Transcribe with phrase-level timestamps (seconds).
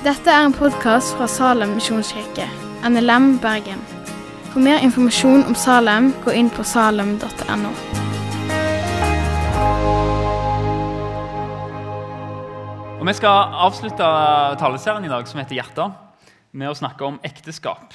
[0.00, 2.46] Dette er en podkast fra Salem misjonskirke,
[2.88, 3.82] NLM Bergen.
[4.48, 7.72] For mer informasjon om Salem, gå inn på salem.no.
[12.96, 14.08] Og Vi skal avslutte
[14.64, 15.92] taleserien i dag som heter Hjerter,
[16.56, 17.92] med å snakke om ekteskap.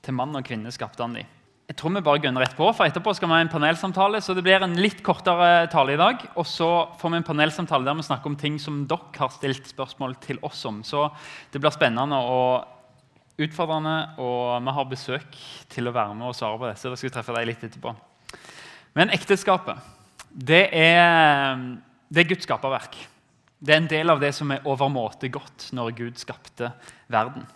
[0.00, 1.28] Til mann og kvinne skapte han de.
[1.72, 4.18] Jeg tror vi bare gønner rett på, for Etterpå skal vi ha en panelsamtale.
[4.20, 6.20] så det blir en litt kortere tale i dag.
[6.36, 6.66] Og så
[7.00, 10.36] får vi en panelsamtale der vi snakker om ting som dere har stilt spørsmål til
[10.44, 10.82] oss om.
[10.84, 11.06] Så
[11.48, 15.38] det blir spennende og utfordrende, og vi har besøk
[15.72, 16.74] til å være med og svare på det.
[16.76, 17.94] Så da skal treffe deg litt etterpå.
[19.00, 19.80] Men ekteskapet,
[20.28, 21.56] det er,
[22.12, 23.00] det er Guds skaperverk.
[23.64, 26.74] Det er en del av det som er overmåte godt når Gud skapte
[27.08, 27.48] verden.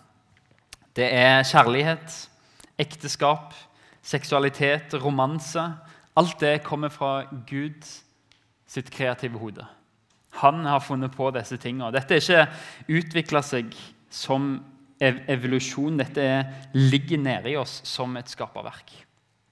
[0.97, 2.21] Det er kjærlighet,
[2.81, 3.53] ekteskap,
[4.07, 5.65] seksualitet, romanse
[6.17, 7.85] Alt det kommer fra Gud
[8.65, 9.65] sitt kreative hode.
[10.41, 11.91] Han har funnet på disse tingene.
[11.93, 13.75] Dette er ikke utvikla seg
[14.09, 14.55] som
[14.97, 15.99] evolusjon.
[16.01, 18.95] Dette er, ligger nede i oss som et skaperverk.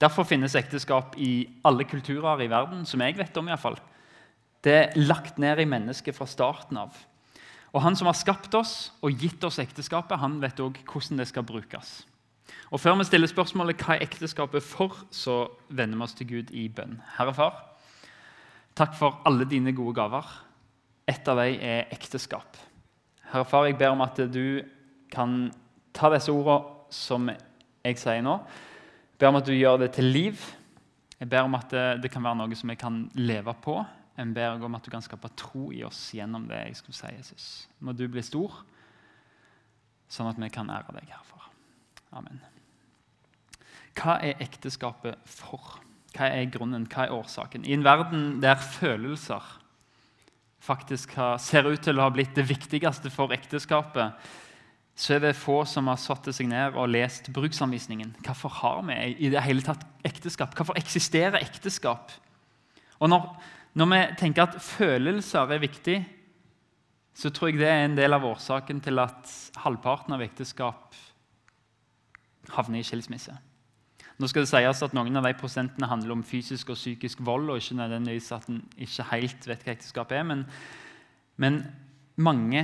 [0.01, 3.45] Derfor finnes ekteskap i alle kulturer i verden, som jeg vet om.
[3.45, 3.77] I hvert fall.
[4.65, 6.97] Det er lagt ned i mennesket fra starten av.
[7.75, 11.29] Og Han som har skapt oss og gitt oss ekteskapet, han vet òg hvordan det
[11.29, 12.05] skal brukes.
[12.71, 16.53] Og Før vi stiller spørsmålet hva er ekteskapet for, så vender vi oss til Gud
[16.53, 16.99] i bønn.
[17.17, 17.59] Herre Far,
[18.75, 20.29] takk for alle dine gode gaver.
[21.07, 22.57] Et av dem er ekteskap.
[23.31, 24.61] Herre Far, jeg ber om at du
[25.11, 25.51] kan
[25.95, 28.39] ta disse ordene som jeg sier nå.
[29.15, 30.41] Jeg ber om at du gjør det til liv.
[31.19, 33.77] Jeg ber om at det, det kan være noe som jeg kan leve på.
[34.15, 37.11] Jeg ber om at du kan skape tro i oss gjennom det jeg skulle si,
[37.17, 37.47] Jesus.
[37.79, 38.61] Må du bli stor,
[40.11, 41.34] sånn at vi kan ære deg, herfra.
[42.15, 42.39] Amen.
[43.95, 45.79] Hva er ekteskapet for?
[46.15, 46.87] Hva er grunnen?
[46.87, 47.65] Hva er årsaken?
[47.67, 49.43] I en verden der følelser
[50.65, 54.15] faktisk ser ut til å ha blitt det viktigste for ekteskapet,
[54.95, 58.15] så er det få som har satt seg ned og lest bruksanvisningen.
[58.23, 58.95] Hvorfor har vi
[59.27, 60.55] i det hele tatt ekteskap?
[60.55, 62.13] Hvorfor eksisterer ekteskap?
[63.03, 63.27] Og når,
[63.75, 65.97] når vi tenker at følelser er viktig,
[67.15, 70.95] så tror jeg det er en del av årsaken til at halvparten av ekteskap
[72.53, 73.35] havner i skilsmisse.
[74.15, 77.49] Nå skal det sies at Noen av de prosentene handler om fysisk og psykisk vold,
[77.51, 80.23] og ikke nødvendigvis at en ikke helt vet hva ekteskap er.
[80.23, 80.45] Men,
[81.41, 81.59] men
[82.15, 82.63] mange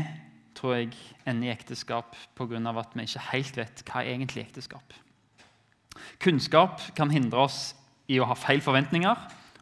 [0.56, 0.94] tror jeg
[1.28, 2.62] ender i ekteskap pga.
[2.80, 4.96] at vi ikke helt vet hva er egentlig ekteskap.
[6.24, 7.76] Kunnskap kan hindre oss
[8.08, 9.16] i å ha feil forventninger.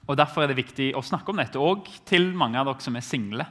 [0.08, 2.96] og Derfor er det viktig å snakke om dette, òg til mange av dere som
[2.96, 3.46] er single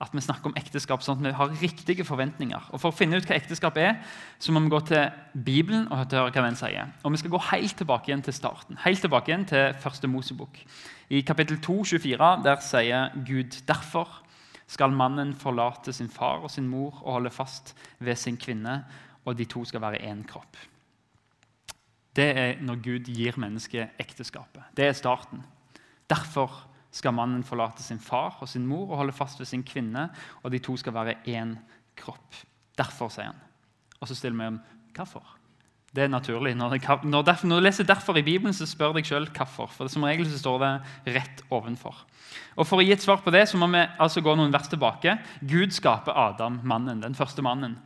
[0.00, 2.68] at vi snakker om ekteskap sånn at vi har riktige forventninger.
[2.74, 3.94] Og For å finne ut hva ekteskap er,
[4.38, 6.92] så må vi gå til Bibelen og høre hva den sier.
[7.02, 10.60] Og Vi skal gå helt tilbake igjen til starten, helt tilbake igjen til første Mosebok.
[11.08, 14.22] I kapittel 2, 24, der sier Gud derfor
[14.66, 18.84] skal mannen forlate sin far og sin mor og holde fast ved sin kvinne,
[19.24, 20.56] og de to skal være én kropp.
[22.16, 24.62] Det er når Gud gir mennesket ekteskapet.
[24.76, 25.44] Det er starten.
[26.10, 26.65] Derfor
[26.96, 30.08] skal mannen forlate sin far og sin mor og holde fast ved sin kvinne,
[30.42, 31.56] og de to skal være én
[31.96, 32.36] kropp.
[32.78, 33.42] Derfor, sier han.
[34.00, 34.60] Og så stiller vi om
[34.96, 35.36] hvorfor.
[35.96, 36.54] Det er naturlig.
[36.56, 36.76] Når,
[37.42, 39.66] du leser 'derfor' i Bibelen, så spør deg sjøl hvorfor.
[39.66, 42.04] For som regel så står det rett ovenfor.
[42.56, 44.68] Og For å gi et svar på det så må vi altså gå noen vers
[44.68, 45.18] tilbake.
[45.40, 47.78] Gud skaper Adam, mannen, den første mannen.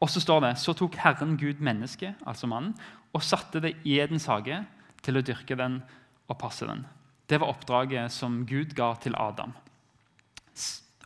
[0.00, 2.74] Og så står det så tok Herren Gud mennesket, altså mannen,
[3.12, 4.64] og satte det i Edens hage
[5.02, 5.82] til å dyrke den
[6.28, 6.84] og passe den.
[7.28, 9.52] Det var oppdraget som Gud ga til Adam.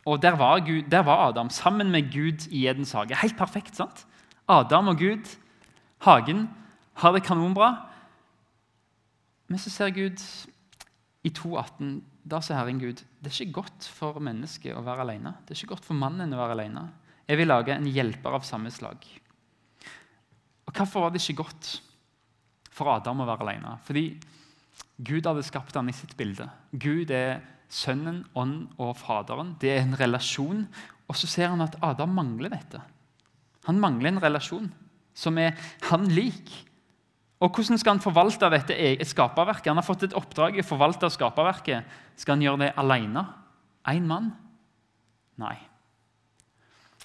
[0.05, 3.15] Og der var, Gud, der var Adam sammen med Gud i Edens hage.
[3.21, 3.75] Helt perfekt.
[3.75, 4.05] sant?
[4.47, 5.37] Adam og Gud,
[6.03, 6.49] hagen,
[6.93, 7.75] har det kanonbra.
[9.47, 10.19] Men så ser Gud
[11.23, 15.33] i 2,18 da sier Herren Gud det er ikke godt for mennesket å være alene.
[15.43, 16.83] Det er ikke godt for mannen å være alene.
[17.27, 19.03] Jeg vil lage en hjelper av samme slag.
[20.67, 21.69] Og Hvorfor var det ikke godt
[22.73, 23.75] for Adam å være alene?
[23.87, 24.05] Fordi
[25.03, 26.47] Gud hadde skapt ham i sitt bilde.
[26.71, 27.41] Gud er
[27.73, 29.55] Sønnen, Ånd og Faderen.
[29.61, 30.67] Det er en relasjon.
[31.09, 32.81] Og så ser han at Adam mangler dette.
[33.67, 34.69] Han mangler en relasjon
[35.17, 35.57] som er
[35.89, 36.51] han lik.
[37.43, 38.77] Og Hvordan skal han forvalte dette
[39.09, 39.71] skaperverket?
[39.71, 41.89] Han har fått et oppdrag i å forvalte skaperverket.
[42.15, 43.25] Skal han gjøre det alene?
[43.91, 44.31] Én mann?
[45.41, 45.57] Nei.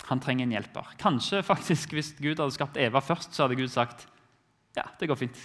[0.08, 0.94] Han trenger en hjelper.
[1.00, 4.06] Kanskje faktisk hvis Gud hadde skapt Eva først, så hadde Gud sagt
[4.76, 5.38] ja, det går fint.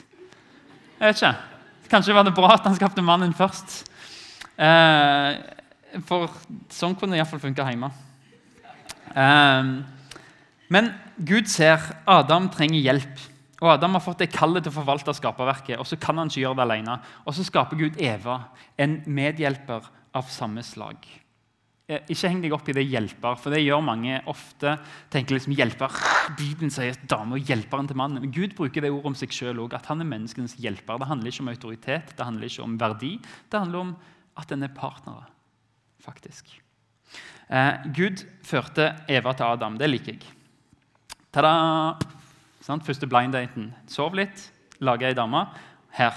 [1.00, 1.52] Jeg vet ikke.
[1.93, 3.83] Kanskje var det bra at han skapte mannen først.
[4.57, 5.35] Eh,
[6.09, 6.31] for
[6.73, 7.91] sånn kunne det iallfall funka hjemme.
[9.13, 9.69] Eh,
[10.73, 10.89] men
[11.21, 13.27] Gud ser Adam trenger hjelp.
[13.61, 16.41] Og Adam har fått det kallet til å forvalte skaperverket, og så kan han ikke
[16.41, 16.97] gjøre det alene.
[17.23, 18.39] Og så skaper Gud Eva,
[18.75, 19.85] en medhjelper
[20.17, 20.97] av samme slag.
[21.93, 24.77] Eh, ikke heng deg opp i det 'hjelper', for det gjør mange ofte.
[25.09, 25.91] tenker liksom hjelper.
[26.37, 28.21] Bibelen sier dame og hjelperen til mannen.
[28.21, 30.97] Men Gud bruker det ordet om seg sjøl òg, at han er menneskenes hjelper.
[30.99, 33.19] Det handler ikke om autoritet, det handler ikke om verdi.
[33.49, 33.95] Det handler om
[34.37, 35.25] at en er partnere,
[36.01, 36.45] faktisk.
[37.49, 39.77] Eh, Gud førte Eva til Adam.
[39.77, 40.21] Det liker jeg.
[41.31, 41.97] Ta-da!
[42.63, 43.73] Første blind-daten.
[43.87, 45.47] Sov litt, lage ei dame.
[45.91, 46.13] Her.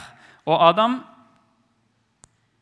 [0.46, 1.02] Og Adam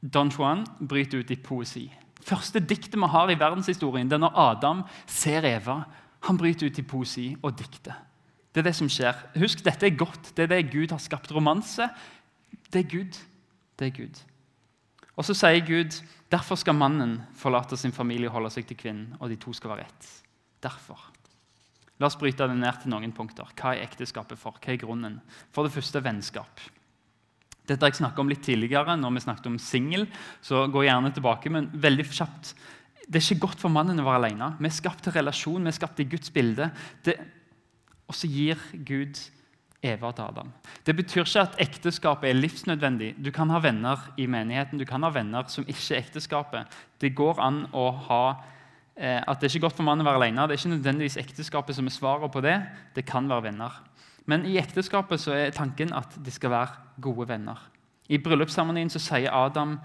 [0.00, 1.84] Don Juan bryter ut i poesi.
[2.25, 5.82] Første diktet vi har i verdenshistorien, det er når Adam ser Eva.
[6.25, 7.99] Han bryter ut i poesi og dikter.
[8.55, 9.19] Det er det som skjer.
[9.43, 10.31] Husk, dette er godt.
[10.37, 11.32] Det er det Gud har skapt.
[11.35, 11.88] Romanse,
[12.71, 13.19] det er Gud.
[13.79, 14.21] Det er Gud.
[15.19, 15.99] Og så sier Gud
[16.32, 19.75] derfor skal mannen forlate sin familie og holde seg til kvinnen, og de to skal
[19.75, 20.09] være ett.
[20.65, 21.03] Derfor.
[22.00, 23.50] La oss bryte det ned til noen punkter.
[23.55, 24.56] Hva er ekteskapet for?
[24.59, 25.21] Hva er grunnen?
[25.55, 26.62] For det første vennskap.
[27.64, 30.06] Dette har jeg snakket om litt tidligere når vi snakket om singel.
[30.44, 32.55] så jeg gjerne tilbake, men veldig kjapt.
[33.05, 34.50] Det er ikke godt for mannen å være alene.
[34.58, 36.70] Vi er skapt til relasjon, vi er skapt i Guds bilde.
[38.08, 39.20] Og så gir Gud
[39.84, 40.50] Eva til Adam.
[40.87, 43.14] Det betyr ikke at ekteskapet er livsnødvendig.
[43.20, 46.78] Du kan ha venner i menigheten, du kan ha venner som ikke er ekteskapet.
[47.00, 48.22] Det går an å ha
[48.96, 50.46] eh, at det er ikke godt for mannen å være alene.
[50.49, 52.56] Det er ikke nødvendigvis ekteskapet som er svaret på det.
[52.96, 53.76] Det kan være venner.
[54.26, 57.61] Men i ekteskapet så er tanken at de skal være gode venner.
[58.09, 59.79] I bryllupsseremonien sier, Adam,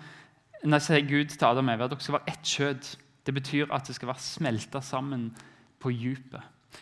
[0.63, 2.89] nei, sier Gud til Adam og Eva at dere skal være ett kjød.
[3.25, 5.29] Det betyr at det skal være smelta sammen
[5.79, 6.41] på dypet.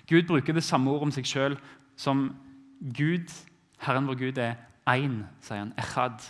[0.10, 1.58] Gud bruker det samme ordet om seg sjøl
[1.98, 2.30] som
[2.98, 3.34] Gud,
[3.82, 4.58] Herren vår Gud, er
[4.90, 5.74] én, sier han.
[5.78, 6.30] Echad.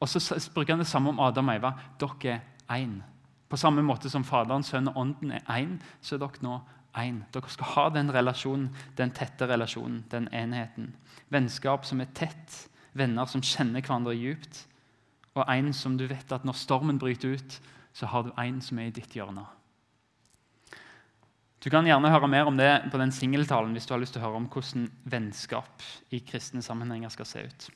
[0.00, 1.72] Og så bruker han det samme om Adam og Eva.
[2.00, 2.98] Dere er én.
[3.48, 6.58] På samme måte som Faderen, Sønnen og Ånden er én, så er dere nå
[6.98, 7.22] én.
[7.32, 10.94] Dere skal ha den relasjonen, den tette relasjonen, den enheten.
[11.32, 12.66] Vennskap som er tett,
[12.96, 14.64] venner som kjenner hverandre djupt.
[15.36, 17.60] Og en som du vet at når stormen bryter ut,
[17.96, 19.44] så har du en som er i ditt hjørne.
[21.64, 24.22] Du kan gjerne høre mer om det på den singeltalen hvis du har lyst til
[24.22, 25.82] å høre om hvordan vennskap
[26.14, 27.68] i kristne sammenhenger skal se ut.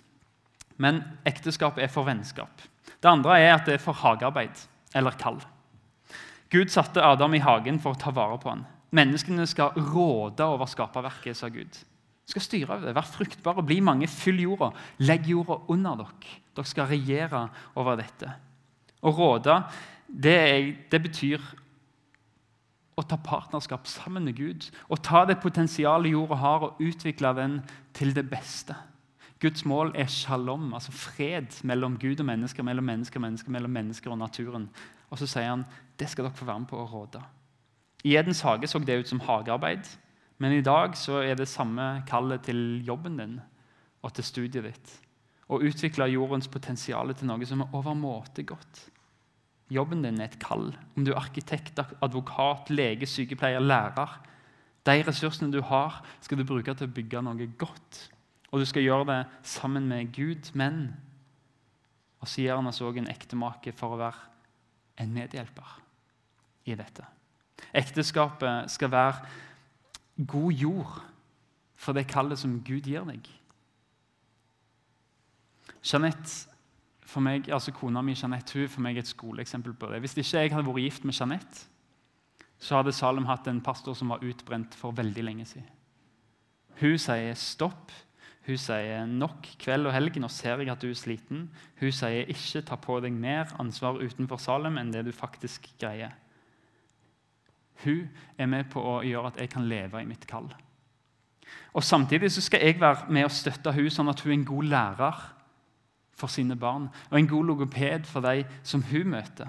[0.81, 2.63] Men ekteskap er for vennskap.
[3.01, 4.63] Det andre er at det er for hagearbeid
[4.97, 5.41] eller kall.
[6.51, 8.63] Gud satte Adam i hagen for å ta vare på han.
[8.97, 11.71] Menneskene skal råde over skaperverket, sa Gud.
[12.31, 14.73] De skal styre over det, Vær fruktbare, bli mange, fyll jorda.
[15.03, 16.37] Legg jorda under dere.
[16.57, 17.47] Dere skal regjere
[17.79, 18.35] over dette.
[19.01, 19.57] Å råde,
[20.07, 21.45] det, er, det betyr
[22.99, 24.69] å ta partnerskap sammen med Gud.
[24.91, 27.59] Å ta det potensialet jorda har, og utvikle den
[27.97, 28.77] til det beste.
[29.41, 33.73] Guds mål er shalom, altså fred mellom Gud og mennesker, mellom mennesker og mennesker, mellom
[33.73, 34.67] mennesker og naturen.
[35.09, 35.65] Og så sier han
[35.97, 37.23] det skal dere få være med på å råde.
[38.05, 39.85] I Edens hage så det ut som hagearbeid,
[40.41, 43.41] men i dag så er det samme kallet til jobben din
[44.01, 44.95] og til studiet ditt.
[45.51, 48.87] Å utvikle jordens potensial til noe som er overmåte godt.
[49.71, 50.71] Jobben din er et kall.
[50.97, 54.17] Om du er arkitekt, advokat, lege, sykepleier, lærer.
[54.87, 58.07] De ressursene du har, skal du bruke til å bygge noe godt.
[58.51, 60.89] Og du skal gjøre det sammen med Gud, men
[62.21, 64.27] Og så gir han oss òg en ektemake for å være
[65.01, 65.79] en medhjelper
[66.69, 67.07] i dette.
[67.75, 71.03] Ekteskapet skal være god jord
[71.81, 73.29] for det kallet som Gud gir deg.
[75.81, 76.47] Jeanette,
[77.01, 80.03] for meg, altså Kona mi Jeanette, hun er for meg et skoleeksempel på det.
[80.05, 81.67] Hvis ikke jeg hadde vært gift med Jeanette,
[82.61, 85.69] så hadde Salem hatt en pastor som var utbrent for veldig lenge siden.
[86.81, 87.93] Hun sier stopp.
[88.47, 90.17] Hun sier nok kveld og helg.
[90.21, 91.47] Nå ser jeg at du er sliten.
[91.81, 96.13] Hun sier ikke ta på deg mer ansvar utenfor Salem enn det du faktisk greier.
[97.85, 98.09] Hun
[98.39, 100.49] er med på å gjøre at jeg kan leve i mitt kall.
[101.75, 104.49] Og Samtidig så skal jeg være med og støtte hun sånn at hun er en
[104.49, 105.25] god lærer
[106.21, 109.49] for sine barn og en god logoped for de som hun møter.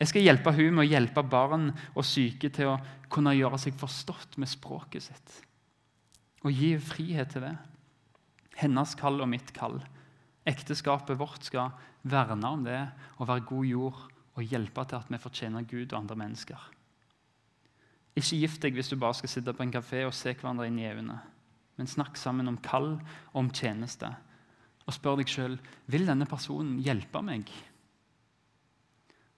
[0.00, 2.80] Jeg skal hjelpe hun med å hjelpe barn og syke til å
[3.12, 5.36] kunne gjøre seg forstått med språket sitt.
[6.44, 7.54] Og gi frihet til det.
[8.58, 9.78] Hennes kall og mitt kall.
[10.44, 12.82] Ekteskapet vårt skal verne om det
[13.16, 14.02] og være god jord
[14.34, 16.58] og hjelpe til at vi fortjener Gud og andre mennesker.
[18.14, 20.78] Ikke gift deg hvis du bare skal sitte på en kafé og se hverandre inn
[20.78, 21.18] i øynene.
[21.74, 22.92] Men snakk sammen om kall
[23.32, 24.12] og om tjeneste.
[24.86, 25.56] Og spør deg sjøl
[25.90, 27.50] vil denne personen hjelpe meg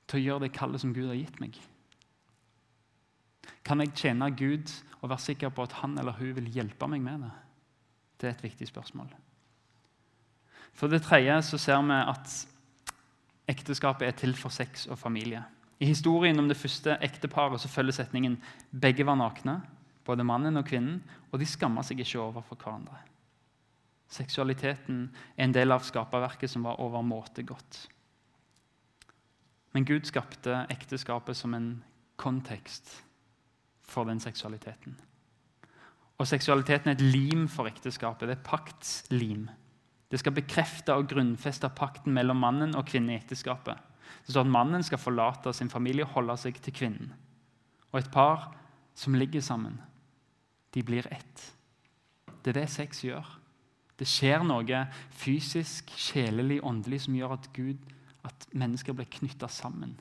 [0.07, 1.57] til å gjøre det kallet som Gud har gitt meg.
[3.67, 7.03] Kan jeg tjene Gud og være sikker på at han eller hun vil hjelpe meg
[7.03, 7.33] med det?
[8.21, 9.09] Det er et viktig spørsmål.
[10.77, 12.37] For det tredje så ser vi at
[13.49, 15.43] ekteskapet er til for sex og familie.
[15.79, 18.39] I historien om det første ekteparet så følger setningen
[18.71, 19.59] begge var nakne,
[20.07, 21.03] både mannen og kvinnen,
[21.33, 23.03] og de skamma seg ikke over for hverandre.
[24.09, 27.83] Seksualiteten er en del av skaperverket som var overmåte godt.
[29.75, 31.69] Men Gud skapte ekteskapet som en
[32.17, 33.03] kontekst
[33.85, 34.95] for den seksualiteten.
[36.17, 38.31] Og seksualiteten er et lim for ekteskapet.
[38.31, 39.51] Det er paktslim.
[40.09, 43.77] Det skal bekrefte og grunnfeste pakten mellom mannen og kvinnen i ekteskapet.
[44.27, 47.13] Det står at mannen skal forlate sin familie og holde seg til kvinnen.
[47.93, 48.51] Og et par
[48.95, 49.79] som ligger sammen,
[50.75, 51.53] de blir ett.
[52.45, 53.27] Det er det sex gjør.
[53.97, 54.83] Det skjer noe
[55.17, 57.81] fysisk, sjelelig, åndelig som gjør at, Gud,
[58.25, 59.97] at mennesker blir knytta sammen.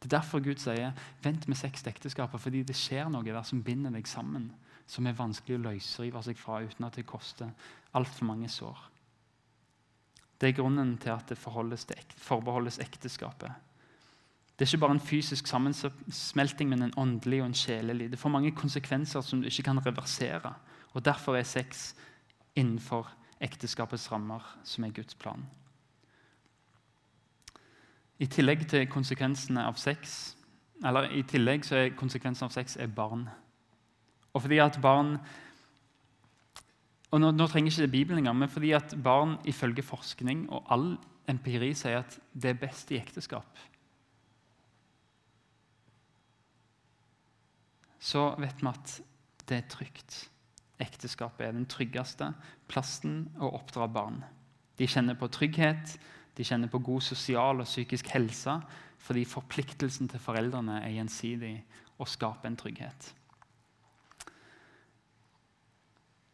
[0.00, 3.42] Det er derfor Gud sier 'vent med sex til ekteskapet', fordi det skjer noe der
[3.42, 4.52] som binder deg sammen,
[4.86, 7.50] som er vanskelig å løsrive seg fra uten at det koster
[7.94, 8.89] altfor mange sår.
[10.40, 13.50] Det er grunnen til at det forbeholdes ekteskapet.
[14.58, 18.10] Det er ikke bare en fysisk sammensmelting, men en åndelig og en sjelelig.
[18.10, 20.54] Det får mange konsekvenser som du ikke kan reversere.
[20.92, 21.94] Og Derfor er sex
[22.56, 23.08] innenfor
[23.40, 25.46] ekteskapets rammer, som er Guds plan.
[28.18, 30.36] I tillegg til konsekvensene av sex
[30.84, 33.26] eller i tillegg så er konsekvensen av sex er barn.
[34.32, 35.18] Og fordi at barn
[37.10, 40.66] og nå, nå, trenger ikke det Bibelen engang, men fordi at barn ifølge forskning og
[40.70, 40.92] all
[41.30, 43.58] empiri sier at det er best i ekteskap.
[48.00, 48.94] Så vet vi at
[49.50, 50.20] det er trygt.
[50.80, 52.30] Ekteskapet er den tryggeste
[52.70, 54.22] plassen å oppdra barn.
[54.78, 55.98] De kjenner på trygghet,
[56.38, 58.60] de kjenner på god sosial og psykisk helse
[59.00, 61.54] fordi forpliktelsen til foreldrene er gjensidig
[62.00, 63.10] å skape en trygghet.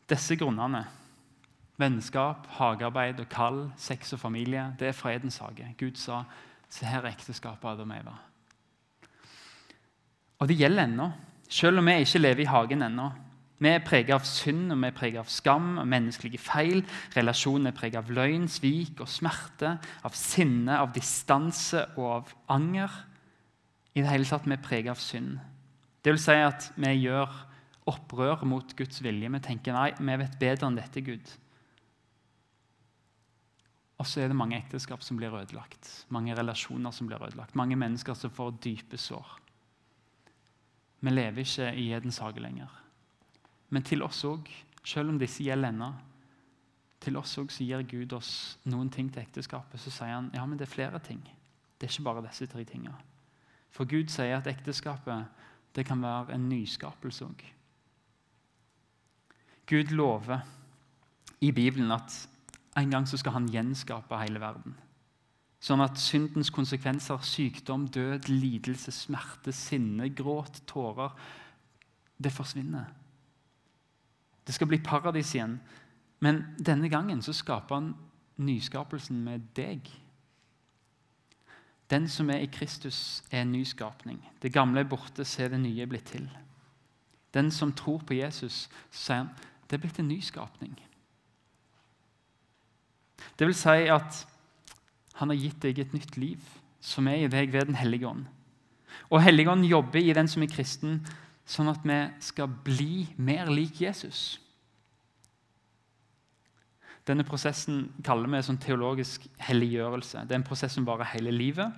[0.06, 0.84] Disse grunnene
[1.80, 5.68] vennskap, hagearbeid og kall, sex og familie det er fredens hage.
[5.78, 6.22] Gud sa
[6.72, 8.16] se her er ekteskapet Adam og Eva.
[10.40, 11.10] Og det gjelder ennå,
[11.48, 13.10] selv om vi ikke lever i hagen ennå.
[13.58, 16.82] Vi er preget av synd og vi er preget av skam og menneskelige feil.
[17.16, 22.98] Relasjonen er preget av løgn, svik og smerte, av sinne, av distanse og av anger.
[23.96, 25.38] I det hele tatt vi er preget av synd.
[26.04, 27.32] Det vil si at vi gjør
[27.86, 29.30] opprør mot Guds vilje.
[29.30, 31.34] Vi tenker nei, vi vet bedre enn dette, Gud.
[33.96, 37.78] Og så er det mange ekteskap som blir ødelagt, mange relasjoner som blir ødelagt, mange
[37.80, 39.38] mennesker som får dype sår.
[41.00, 42.72] Vi lever ikke i Edens hage lenger.
[43.70, 44.50] Men til oss òg,
[44.86, 45.90] selv om disse gjelder ennå,
[47.00, 49.80] til oss òg gir Gud oss noen ting til ekteskapet.
[49.80, 51.22] Så sier han ja, men det er flere ting.
[51.76, 52.96] Det er ikke bare disse tre tingene.
[53.70, 55.26] For Gud sier at ekteskapet
[55.76, 57.44] det kan være en nyskapelse òg.
[59.66, 60.40] Gud lover
[61.40, 62.28] i Bibelen at
[62.76, 64.76] en gang så skal han gjenskape hele verden.
[65.60, 71.14] Sånn at syndens konsekvenser, sykdom, død, lidelse, smerte, sinne, gråt, tårer,
[72.22, 72.86] det forsvinner.
[74.46, 75.58] Det skal bli paradis igjen.
[76.22, 77.94] Men denne gangen så skaper han
[78.36, 79.88] nyskapelsen med deg.
[81.90, 84.20] Den som er i Kristus, er en nyskapning.
[84.42, 86.26] Det gamle er borte, se det nye er blitt til.
[87.34, 89.34] Den som tror på Jesus, så sier han
[89.66, 90.76] det er blitt en nyskapning.
[93.36, 94.22] Det vil si at
[95.16, 96.40] han har gitt deg et nytt liv,
[96.80, 98.26] som er i deg ved Den hellige ånd.
[99.10, 101.00] Og Helligånden jobber i den som er kristen,
[101.46, 104.38] sånn at vi skal bli mer lik Jesus.
[107.06, 110.24] Denne prosessen kaller vi sånn teologisk helliggjørelse.
[110.26, 111.70] Det er en prosess som varer hele livet.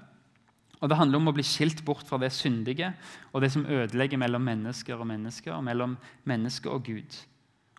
[0.81, 2.93] Og Det handler om å bli skilt bort fra det syndige
[3.33, 7.19] og det som ødelegger mellom mennesker og mennesker, og mellom mennesker og Gud.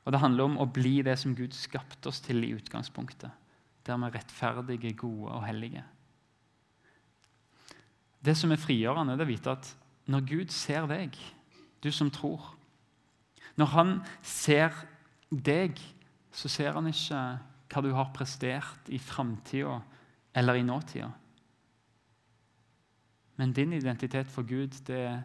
[0.06, 3.32] Og Det handler om å bli det som Gud skapte oss til i utgangspunktet.
[3.86, 5.84] Der vi er rettferdige, gode og hellige.
[8.26, 9.70] Det som er frigjørende, det er å vite at
[10.10, 11.16] når Gud ser deg,
[11.84, 12.56] du som tror
[13.56, 13.90] Når han
[14.24, 14.72] ser
[15.30, 15.80] deg,
[16.32, 17.40] så ser han ikke
[17.70, 19.82] hva du har prestert i framtida
[20.34, 21.10] eller i nåtida.
[23.36, 25.20] Men din identitet for Gud, det er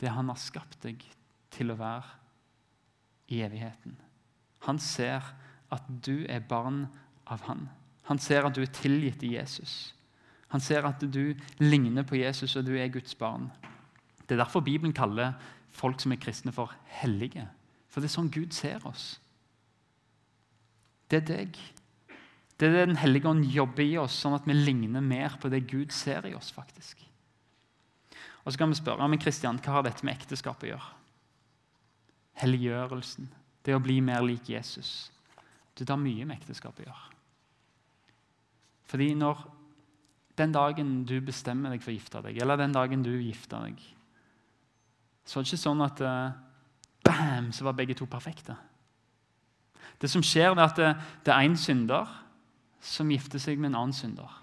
[0.00, 1.02] det han har skapt deg
[1.50, 2.06] til å være
[3.34, 3.96] i evigheten.
[4.66, 5.24] Han ser
[5.70, 6.84] at du er barn
[7.26, 7.68] av han.
[8.10, 9.94] Han ser at du er tilgitt i Jesus.
[10.50, 13.50] Han ser at du ligner på Jesus, og du er Guds barn.
[14.26, 15.36] Det er derfor Bibelen kaller
[15.70, 17.46] folk som er kristne, for hellige.
[17.90, 19.20] For det er sånn Gud ser oss.
[21.10, 21.60] Det er deg.
[22.58, 25.48] Det er det Den hellige ånd jobber i oss, sånn at vi ligner mer på
[25.48, 26.50] det Gud ser i oss.
[26.50, 27.06] faktisk.
[28.44, 30.90] Og Så kan vi spørre men Christian, hva har dette med ekteskap å gjøre.
[32.40, 33.28] Helliggjørelsen,
[33.66, 35.10] det å bli mer lik Jesus.
[35.76, 37.06] Det tar mye med ekteskap å gjøre.
[38.90, 39.42] Fordi når
[40.40, 43.82] den dagen du bestemmer deg for å gifte deg, eller den dagen du gifter deg,
[45.24, 46.32] så er det ikke sånn at uh,
[47.06, 48.56] bam, så var begge to perfekte.
[50.00, 52.08] Det som skjer, er at det er én synder
[52.80, 54.40] som gifter seg med en annen synder.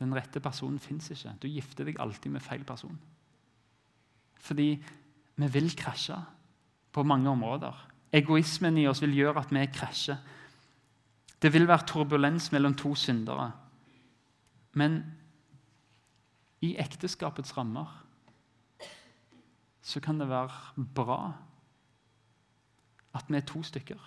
[0.00, 1.36] Den rette personen fins ikke.
[1.42, 2.96] Du gifter deg alltid med feil person.
[4.44, 4.70] Fordi
[5.36, 6.16] vi vil krasje
[6.94, 7.76] på mange områder.
[8.14, 10.20] Egoismen i oss vil gjøre at vi krasjer.
[11.42, 13.50] Det vil være turbulens mellom to syndere.
[14.78, 15.02] Men
[16.64, 17.90] i ekteskapets rammer
[19.84, 21.18] så kan det være bra
[23.14, 24.00] at vi er to stykker.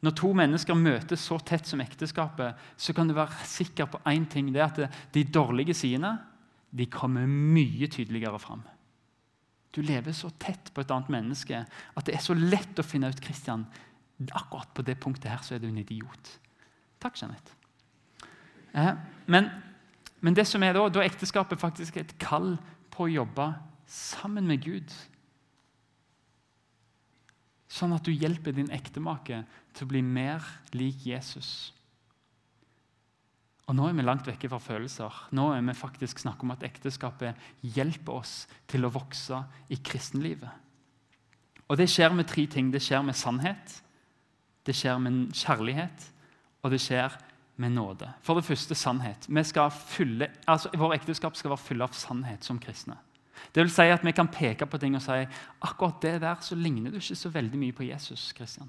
[0.00, 4.28] Når to mennesker møtes så tett som ekteskapet, så kan du være sikker på én
[4.28, 4.52] ting.
[4.52, 6.18] det er at De dårlige sidene
[6.70, 8.62] de kommer mye tydeligere fram.
[9.74, 13.10] Du lever så tett på et annet menneske at det er så lett å finne
[13.10, 13.64] ut Christian,
[14.34, 16.34] akkurat på det punktet her så er du en idiot.
[17.00, 17.54] Takk, Jeanette.
[18.76, 18.92] Eh,
[19.30, 19.48] men,
[20.20, 22.56] men, det som er da, da er ekteskapet faktisk et kall
[22.92, 23.46] på å jobbe
[23.90, 24.92] sammen med Gud.
[27.70, 31.70] Sånn at du hjelper din ektemake til å bli mer lik Jesus.
[33.70, 35.14] Og Nå er vi langt vekke fra følelser.
[35.38, 38.32] Nå er vi faktisk snakk om at ekteskapet hjelper oss
[38.66, 39.38] til å vokse
[39.70, 40.50] i kristenlivet.
[41.70, 42.72] Og Det skjer med tre ting.
[42.72, 43.76] Det skjer med sannhet,
[44.66, 46.08] det skjer med kjærlighet,
[46.64, 47.14] og det skjer
[47.62, 48.10] med nåde.
[48.26, 49.28] For det første sannhet.
[49.86, 52.98] Fylle, altså, vår ekteskap skal være fulle av sannhet som kristne.
[53.54, 55.26] Det vil si at Vi kan peke på ting og si
[55.62, 58.32] akkurat det der så ligner du ikke så veldig mye på Jesus.
[58.34, 58.68] Christian.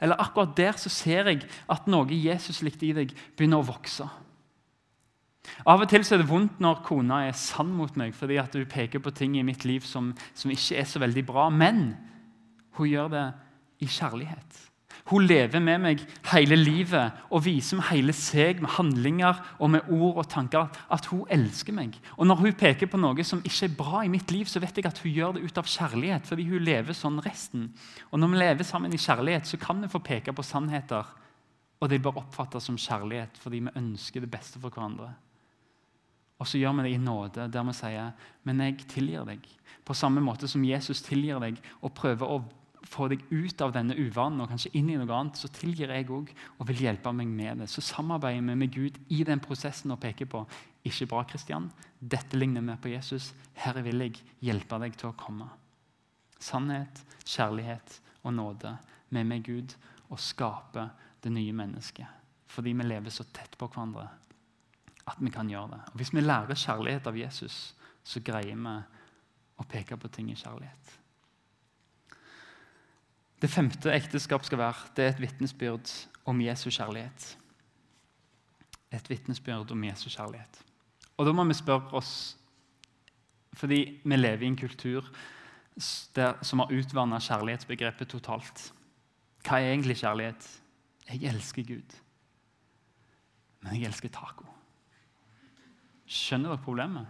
[0.00, 4.06] Eller akkurat der så ser jeg at noe Jesus likte i deg, begynner å vokse.
[5.64, 8.54] Av og til så er det vondt når kona er sann mot meg fordi at
[8.54, 11.48] hun peker på ting i mitt liv som, som ikke er så veldig bra.
[11.50, 11.94] Men
[12.78, 13.26] hun gjør det
[13.82, 14.67] i kjærlighet.
[15.08, 16.02] Hun lever med meg
[16.34, 21.08] hele livet og viser med hele seg, med handlinger og med ord og tanker, at
[21.08, 21.96] hun elsker meg.
[22.18, 24.76] Og Når hun peker på noe som ikke er bra i mitt liv, så vet
[24.76, 26.26] jeg at hun gjør det ut av kjærlighet.
[26.26, 27.72] fordi hun lever sånn resten.
[28.12, 31.04] Og Når vi lever sammen i kjærlighet, så kan vi få peke på sannheter.
[31.80, 35.14] Og det bør oppfattes som kjærlighet fordi vi ønsker det beste for hverandre.
[36.38, 38.12] Og så gjør vi det i nåde, der vi sier
[38.44, 39.42] men jeg tilgir deg.
[39.84, 42.42] På samme måte som Jesus tilgir deg og prøver å
[42.86, 46.08] få deg ut av denne uvanen og kanskje inn i noe annet, så tilgir jeg
[46.14, 47.68] òg og vil hjelpe meg med det.
[47.72, 50.44] Så samarbeider vi med Gud i den prosessen og peker på
[50.86, 51.70] ikke bra, Kristian.
[51.98, 53.32] Dette ligner mer på Jesus.
[53.58, 55.48] Her vil jeg hjelpe deg til å komme.
[56.38, 58.76] Sannhet, kjærlighet og nåde
[59.14, 59.74] med meg, Gud
[60.08, 60.86] og skape
[61.24, 62.06] det nye mennesket.
[62.48, 64.06] Fordi vi lever så tett på hverandre
[65.08, 65.80] at vi kan gjøre det.
[65.90, 68.76] Og Hvis vi lærer kjærlighet av Jesus, så greier vi
[69.58, 70.97] å peke på ting i kjærlighet.
[73.38, 75.90] Det femte ekteskap skal være det er et vitnesbyrd
[76.26, 77.36] om Jesu kjærlighet.
[78.92, 80.64] Et vitnesbyrd om Jesu kjærlighet.
[81.16, 82.36] Og Da må vi spørre oss
[83.52, 85.04] Fordi vi lever i en kultur
[86.14, 88.72] der, som har utvanna kjærlighetsbegrepet totalt.
[89.42, 90.46] Hva er egentlig kjærlighet?
[91.08, 91.94] Jeg elsker Gud,
[93.62, 94.44] men jeg elsker taco.
[96.06, 97.06] Skjønner dere problemet?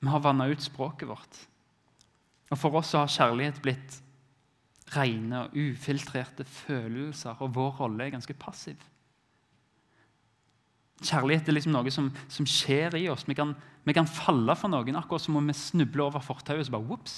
[0.00, 1.40] Vi har vanna ut språket vårt.
[2.52, 3.98] Og For oss har kjærlighet blitt
[4.92, 8.80] rene og ufiltrerte følelser, og vår rolle er ganske passiv.
[11.02, 13.24] Kjærlighet er liksom noe som, som skjer i oss.
[13.26, 13.54] Vi kan,
[13.88, 17.16] vi kan, falle for noen, akkurat som om vi snubler over fortauet så bare Ops,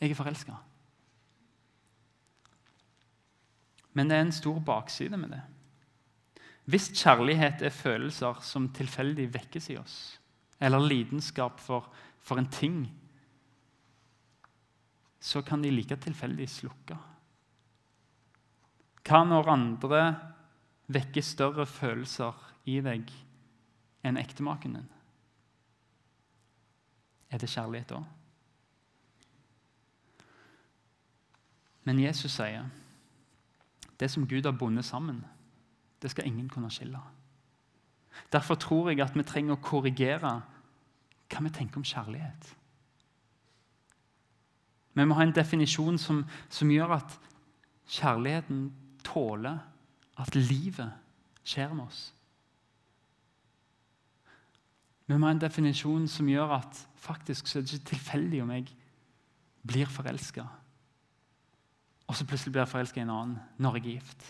[0.00, 0.54] jeg er forelska.
[3.96, 5.42] Men det er en stor bakside med det.
[6.70, 9.96] Hvis kjærlighet er følelser som tilfeldig vekkes i oss,
[10.60, 11.90] eller lidenskap for,
[12.22, 12.86] for en ting
[15.26, 16.96] så kan de like tilfeldig slukke.
[19.06, 20.02] Hva når andre
[20.94, 22.34] vekker større følelser
[22.70, 23.10] i deg
[24.06, 24.92] enn ektemaken din?
[27.30, 28.02] Er det kjærlighet da?
[31.86, 32.68] Men Jesus sier
[33.98, 35.24] det som Gud har bundet sammen,
[36.02, 37.00] det skal ingen kunne skille.
[38.32, 40.32] Derfor tror jeg at vi trenger å korrigere
[41.26, 42.50] hva vi tenker om kjærlighet.
[44.96, 47.16] Vi må ha en definisjon som, som gjør at
[47.92, 48.70] kjærligheten
[49.04, 49.58] tåler
[50.16, 50.92] at livet
[51.44, 52.06] skjer med oss.
[55.06, 58.54] Vi må ha en definisjon som gjør at faktisk så er det ikke tilfeldig om
[58.56, 58.70] jeg
[59.66, 60.46] blir forelska,
[62.06, 64.26] og så plutselig blir jeg forelska i en annen når jeg er gift.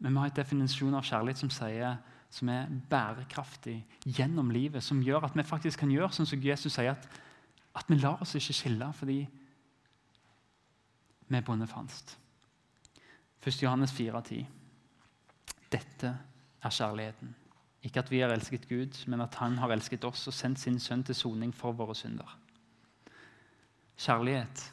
[0.00, 1.98] Vi må ha en definisjon av kjærlighet som, sier,
[2.32, 6.72] som er bærekraftig gjennom livet, som gjør at vi faktisk kan gjøre sånn som Jesus
[6.76, 7.20] sier, at,
[7.76, 9.20] at vi lar oss ikke skille fordi
[11.30, 12.18] vi bondefangst.
[13.40, 13.62] bundet 1.
[13.62, 14.46] Johannes 4,10.
[15.72, 16.18] Dette
[16.62, 17.34] er kjærligheten.
[17.82, 20.78] Ikke at vi har elsket Gud, men at Han har elsket oss og sendt sin
[20.78, 22.36] sønn til soning for våre synder.
[23.96, 24.72] Kjærlighet,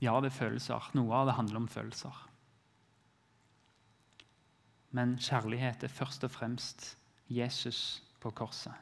[0.00, 0.90] ja, det er følelser.
[0.94, 2.22] Noe av det handler om følelser.
[4.90, 6.96] Men kjærlighet er først og fremst
[7.28, 8.72] Jesus på korset.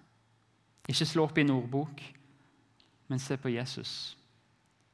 [0.88, 2.02] Ikke slå opp i en ordbok,
[3.08, 4.16] men se på Jesus,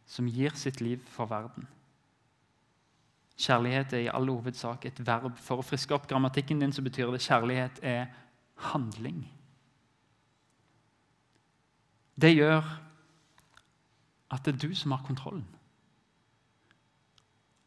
[0.06, 1.66] som gir sitt liv for verden.
[3.40, 5.38] Kjærlighet er i all hovedsak et verb.
[5.40, 8.10] For å friske opp grammatikken din så betyr det kjærlighet er
[8.70, 9.22] handling.
[12.20, 12.66] Det gjør
[14.30, 15.48] at det er du som har kontrollen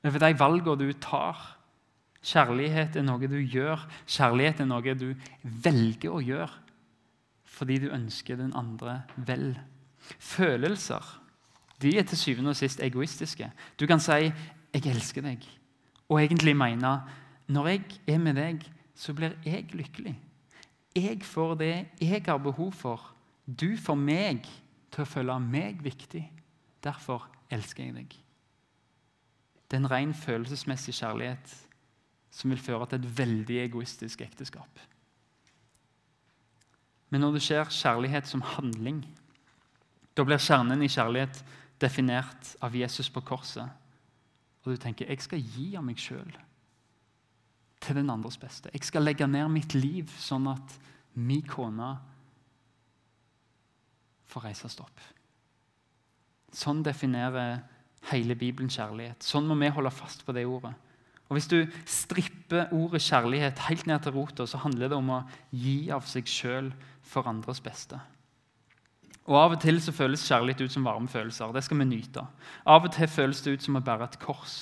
[0.03, 1.39] over de valgene du tar.
[2.23, 3.85] Kjærlighet er noe du gjør.
[4.07, 6.59] Kjærlighet er noe du velger å gjøre
[7.53, 9.51] fordi du ønsker den andre vel.
[10.01, 11.05] Følelser
[11.83, 13.51] de er til syvende og sist egoistiske.
[13.79, 14.31] Du kan si
[14.73, 15.45] 'jeg elsker deg',
[16.13, 17.01] og egentlig mene
[17.47, 20.15] 'når jeg er med deg, så blir jeg lykkelig'.
[20.95, 23.13] Jeg får det jeg har behov for.
[23.47, 24.45] Du får meg
[24.91, 26.31] til å føle meg viktig.
[26.83, 28.15] Derfor elsker jeg deg.
[29.71, 31.55] Det er en ren følelsesmessig kjærlighet
[32.31, 34.79] som vil føre til et veldig egoistisk ekteskap.
[37.09, 39.03] Men når det skjer kjærlighet som handling,
[40.17, 41.43] da blir kjernen i kjærlighet
[41.81, 43.69] definert av Jesus på korset.
[44.63, 46.31] Og du tenker jeg skal gi av meg sjøl
[47.83, 48.71] til den andres beste.
[48.71, 50.77] Jeg skal legge ned mitt liv sånn at
[51.19, 51.89] min kone
[54.31, 55.03] får reise seg opp.
[56.53, 57.59] Sånn definerer
[58.11, 59.23] hele Bibelen kjærlighet.
[59.25, 60.73] Sånn må vi holde fast på det ordet.
[61.29, 65.21] Og Hvis du stripper ordet kjærlighet helt ned til rota, så handler det om å
[65.49, 66.69] gi av seg sjøl
[67.01, 67.97] for andres beste.
[69.23, 71.53] Og Av og til så føles kjærlighet ut som varme følelser.
[71.55, 72.25] Det skal vi nyte.
[72.67, 74.57] Av og til føles det ut som å bære et kors,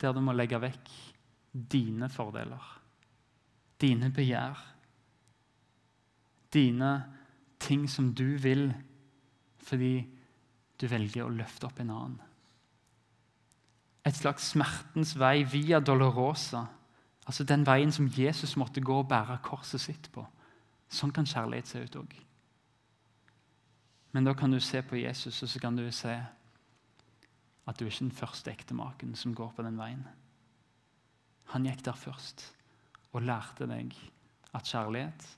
[0.00, 0.88] der du må legge vekk
[1.52, 2.62] dine fordeler,
[3.80, 4.56] dine begjær,
[6.54, 6.94] dine
[7.60, 8.70] ting som du vil,
[9.60, 9.94] fordi
[10.80, 12.18] du velger å løfte opp en annen.
[14.08, 16.64] Et slags smertens vei via Dolorosa,
[17.28, 20.24] altså den veien som Jesus måtte gå og bære korset sitt på.
[20.88, 22.16] Sånn kan kjærlighet se ut òg.
[24.12, 26.14] Men da kan du se på Jesus, og så kan du se
[27.66, 30.02] at du er ikke den første ektemaken som går på den veien.
[31.54, 32.48] Han gikk der først
[33.12, 33.94] og lærte deg
[34.54, 35.28] at kjærlighet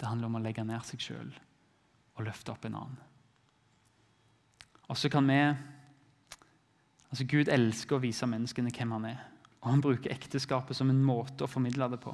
[0.00, 1.30] det handler om å legge ned seg sjøl
[2.16, 3.00] og løfte opp en annen.
[4.90, 5.38] Og så kan vi
[7.08, 9.22] altså Gud elsker å vise menneskene hvem han er.
[9.62, 12.12] Og han bruker ekteskapet som en måte å formidle det på.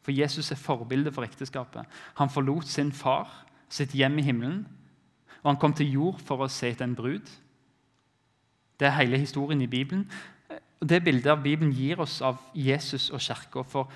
[0.00, 1.86] For Jesus er forbildet for ekteskapet.
[2.18, 3.28] Han forlot sin far,
[3.68, 4.62] sitt hjem i himmelen,
[5.42, 7.28] og han kom til jord for å se etter en brud.
[8.80, 10.06] Det er hele historien i Bibelen.
[10.80, 13.64] Det bildet av Bibelen gir oss av Jesus og kirka.
[13.68, 13.90] For,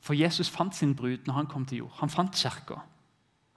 [0.00, 1.94] for, Jesus fant sin brud når han kom til jord.
[2.00, 2.80] Han fant kirka.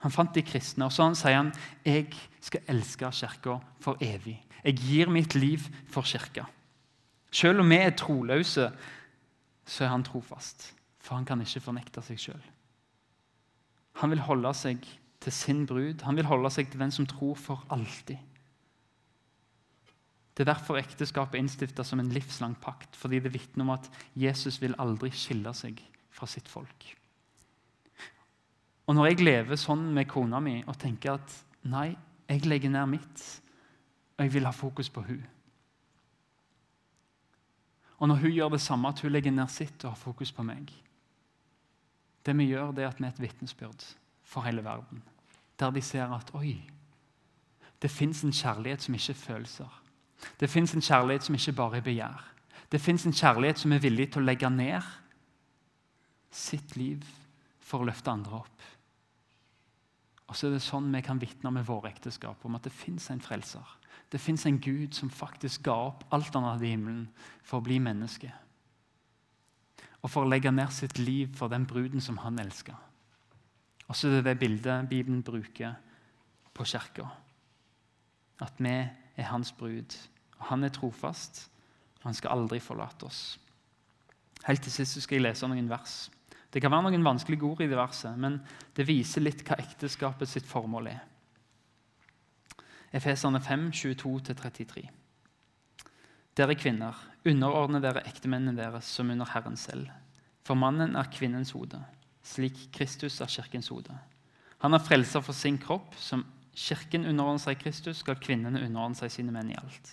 [0.06, 0.86] Han fant de kristne.
[0.86, 1.52] Og så sier han
[1.86, 4.38] jeg skal elske kirka for evig.
[4.64, 6.46] Jeg gir mitt liv for kirka.
[7.30, 8.70] Selv om vi er troløse,
[9.66, 10.72] så er han trofast.
[11.02, 12.46] For han kan ikke fornekte seg sjøl.
[13.98, 14.86] Han vil holde seg
[15.20, 16.02] til sin brud.
[16.06, 18.18] Han vil holde seg til den som tror for alltid.
[20.38, 23.88] Det er derfor ekteskapet er innstifta som en livslang pakt, fordi det vitner om at
[24.14, 25.80] Jesus vil aldri skille seg
[26.14, 26.86] fra sitt folk.
[28.86, 31.34] Og Når jeg lever sånn med kona mi og tenker at
[31.68, 31.90] nei,
[32.28, 33.24] jeg legger ned mitt,
[34.16, 35.26] og jeg vil ha fokus på hun.
[37.98, 40.44] Og når hun gjør det samme, at hun legger ned sitt og har fokus på
[40.46, 40.70] meg
[42.22, 43.84] Det vi gjør, det er at vi er et vitnesbyrd
[44.28, 45.02] for hele verden.
[45.58, 46.70] Der de ser at oi,
[47.82, 49.82] det fins en kjærlighet som ikke er følelser.
[50.40, 52.24] Det fins en kjærlighet som ikke bare er begjær.
[52.72, 54.82] Det fins en kjærlighet som er villig til å legge ned
[56.30, 57.04] sitt liv
[57.64, 58.64] for å løfte andre opp.
[60.28, 63.08] Og så er det sånn vi kan vitne med våre ekteskap om at det fins
[63.10, 63.64] en frelser.
[64.12, 67.06] Det fins en Gud som faktisk ga opp alt han hadde i himmelen,
[67.42, 68.28] for å bli menneske.
[70.02, 72.76] Og for å legge ned sitt liv for den bruden som han elska.
[73.88, 75.74] Og så er det det bildet Bibelen bruker
[76.54, 77.08] på kirka.
[78.40, 78.74] At vi
[79.18, 79.96] er hans brud.
[80.38, 81.48] Og han er trofast,
[81.98, 83.38] og han skal aldri forlate oss.
[84.46, 86.10] Helt til sist skal jeg lese noen vers.
[86.52, 88.38] Det kan være noen vanskelige ord i det verset, men
[88.76, 91.02] det viser litt hva ekteskapet sitt formål er.
[92.94, 94.86] Efeserne 5, 22-33.
[96.38, 96.96] Dere kvinner,
[97.26, 99.90] underordne dere ektemennene deres som under Herren selv.
[100.46, 101.82] For mannen er kvinnens hode,
[102.24, 103.94] slik Kristus er kirkens hode.
[104.58, 106.24] Han er frelser for sin kropp, som
[106.58, 109.92] Kirken underordner seg Kristus, skal kvinnene underordne seg sine menn i alt.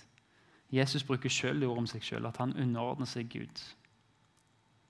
[0.73, 3.61] Jesus bruker selv det ordet om seg sjøl, at han underordner seg Gud.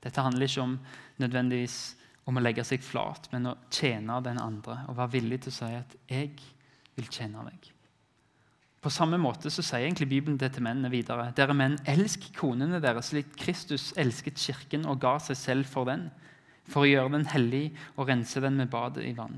[0.05, 0.77] Dette handler ikke om
[1.19, 1.79] nødvendigvis
[2.25, 5.57] om å legge seg flat, men å tjene den andre og være villig til å
[5.57, 6.31] si at 'jeg
[6.95, 7.71] vil tjene deg'.
[8.81, 11.33] På samme måte så sier egentlig Bibelen det til mennene videre.
[11.35, 16.11] Dere menn, elsk konene deres slik Kristus elsket kirken og ga seg selv for den.
[16.69, 19.37] For å gjøre den hellig og rense den med badet i vann.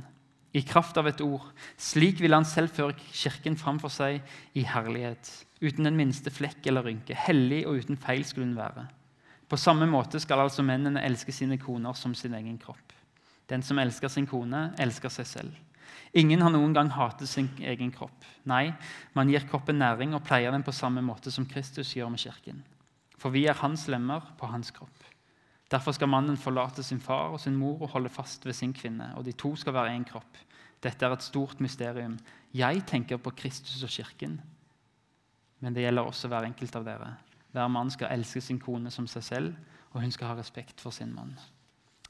[0.55, 1.43] I kraft av et ord.
[1.77, 4.21] Slik vil han selv føre kirken framfor seg
[4.57, 5.29] i herlighet.
[5.61, 7.17] Uten den minste flekk eller rynke.
[7.27, 8.87] Hellig og uten feil skulle hun være.
[9.47, 12.95] På samme måte skal altså mennene elske sine koner som sin egen kropp.
[13.47, 15.63] Den som elsker sin kone, elsker seg selv.
[16.17, 18.25] Ingen har noen gang hatet sin egen kropp.
[18.47, 18.71] Nei,
[19.15, 22.63] man gir kroppen næring og pleier den på samme måte som Kristus gjør med kirken.
[23.17, 25.06] For vi er hans lemmer på hans kropp.
[25.71, 29.11] Derfor skal mannen forlate sin far og sin mor og holde fast ved sin kvinne,
[29.17, 30.37] og de to skal være én kropp.
[30.83, 32.17] Dette er et stort mysterium.
[32.53, 34.41] Jeg tenker på Kristus og kirken,
[35.59, 37.11] men det gjelder også hver enkelt av dere.
[37.51, 39.55] Hver mann skal elske sin kone som seg selv,
[39.91, 41.33] og hun skal ha respekt for sin mann.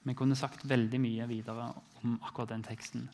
[0.03, 1.71] Vi kunne sagt veldig mye videre
[2.03, 3.09] om akkurat den teksten.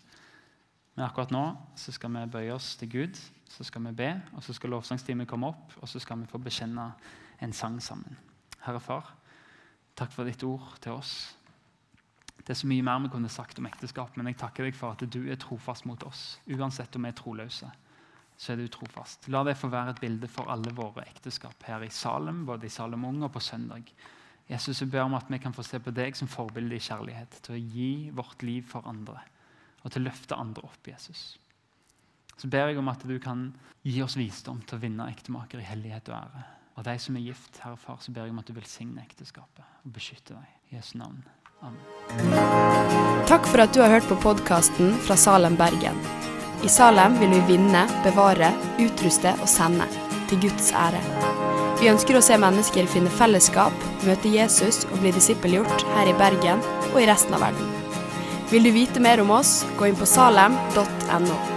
[0.96, 1.44] Men akkurat nå
[1.80, 3.18] så skal vi bøye oss til Gud,
[3.50, 6.42] så skal vi be, og så skal lovsangstimen komme opp, og så skal vi få
[6.42, 6.92] bekjenne
[7.42, 8.18] en sang sammen.
[8.66, 9.14] Herre Far,
[10.00, 11.14] takk for ditt ord til oss.
[12.44, 14.98] Det er så mye mer vi kunne sagt om ekteskap, men jeg takker deg for
[14.98, 16.40] at du er trofast mot oss.
[16.52, 17.70] Uansett om vi er troløse,
[18.36, 19.30] så er du trofast.
[19.32, 22.74] La det få være et bilde for alle våre ekteskap her i Salem, både i
[22.74, 23.88] Salem Ung og på søndag.
[24.50, 27.40] Jesus, jeg ber om at vi kan få se på deg som forbilde i kjærlighet,
[27.46, 29.22] til å gi vårt liv for andre
[29.84, 31.34] og til å løfte andre opp, Jesus.
[32.40, 33.50] Så ber jeg om at du kan
[33.84, 36.44] gi oss visdom til å vinne ektemaker i hellighet og ære.
[36.74, 39.64] Og de som er gift, Herre Far, så ber jeg om at du velsigner ekteskapet
[39.86, 40.52] og beskytter deg.
[40.72, 41.22] I Jesu navn.
[41.64, 43.24] Amen.
[43.30, 46.00] Takk for at du har hørt på podkasten fra Salem, Bergen.
[46.64, 48.50] I Salem vil vi vinne, bevare,
[48.82, 49.88] utruste og sende.
[50.32, 51.02] Til Guds ære.
[51.82, 56.64] Vi ønsker å se mennesker finne fellesskap, møte Jesus og bli disippelgjort her i Bergen
[56.94, 57.74] og i resten av verden.
[58.50, 61.53] Vil du vite mer om oss, gå inn på salem.no.